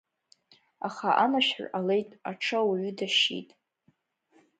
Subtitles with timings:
[0.87, 3.49] Аха амашәыр ҟалеит аҽы ауаҩы дашьит.